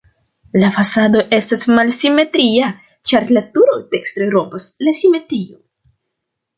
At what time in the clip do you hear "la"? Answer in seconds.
0.61-0.69, 3.39-3.47, 4.89-4.99